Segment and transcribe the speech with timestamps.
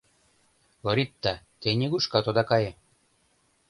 [0.83, 2.71] —Лоритта, те нигушкат ода кае.